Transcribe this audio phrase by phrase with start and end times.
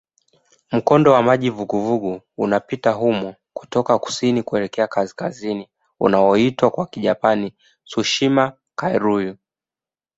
[0.71, 7.53] Mkondo wa maji vuguvugu unapita humo kutoka kusini kuelekea kaskazini unaoitwa kwa Kijapani
[7.85, 9.35] "Tsushima-kairyū".